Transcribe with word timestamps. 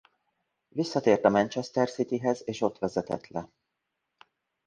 Visszatért 0.69 1.25
a 1.25 1.29
Manchester 1.29 1.91
City-hez 1.91 2.41
és 2.45 2.61
ott 2.61 2.77
vezetett 2.77 3.27
le. 3.27 3.49